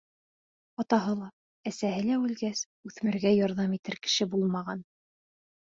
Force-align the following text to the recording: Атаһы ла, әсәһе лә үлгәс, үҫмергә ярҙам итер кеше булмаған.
Атаһы 0.83 1.13
ла, 1.19 1.27
әсәһе 1.73 2.01
лә 2.07 2.17
үлгәс, 2.23 2.65
үҫмергә 2.91 3.37
ярҙам 3.37 3.79
итер 3.81 4.03
кеше 4.09 4.31
булмаған. 4.35 4.85